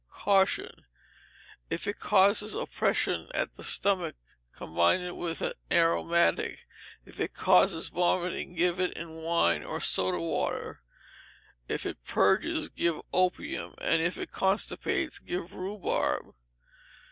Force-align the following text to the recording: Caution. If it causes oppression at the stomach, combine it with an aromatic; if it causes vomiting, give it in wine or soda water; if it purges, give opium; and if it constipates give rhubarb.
Caution. 0.09 0.87
If 1.69 1.85
it 1.85 1.99
causes 1.99 2.55
oppression 2.55 3.29
at 3.35 3.53
the 3.53 3.61
stomach, 3.63 4.15
combine 4.51 5.01
it 5.01 5.15
with 5.15 5.43
an 5.43 5.53
aromatic; 5.71 6.65
if 7.05 7.19
it 7.19 7.35
causes 7.35 7.89
vomiting, 7.89 8.55
give 8.55 8.79
it 8.79 8.93
in 8.97 9.17
wine 9.21 9.63
or 9.63 9.79
soda 9.79 10.17
water; 10.19 10.81
if 11.67 11.85
it 11.85 12.03
purges, 12.03 12.69
give 12.69 12.99
opium; 13.13 13.75
and 13.77 14.01
if 14.01 14.17
it 14.17 14.31
constipates 14.31 15.19
give 15.19 15.53
rhubarb. 15.53 16.33